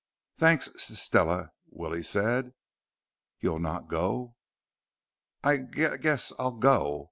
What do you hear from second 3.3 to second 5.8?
"You'll not go?" "I